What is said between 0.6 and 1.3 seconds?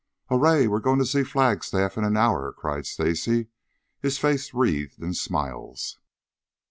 We're going to see the